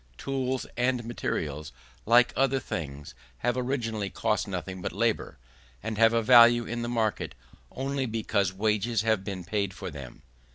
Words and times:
Tools 0.17 0.65
and 0.75 1.05
materials, 1.05 1.71
like 2.07 2.33
other 2.35 2.59
things, 2.59 3.13
have 3.37 3.55
originally 3.55 4.09
cost 4.09 4.47
nothing 4.47 4.81
but 4.81 4.91
labour; 4.91 5.37
and 5.83 5.99
have 5.99 6.11
a 6.11 6.23
value 6.23 6.65
in 6.65 6.81
the 6.81 6.89
market 6.89 7.35
only 7.69 8.07
because 8.07 8.51
wages 8.51 9.03
have 9.03 9.23
been 9.23 9.43
paid 9.43 9.75
for 9.75 9.91
them. 9.91 10.23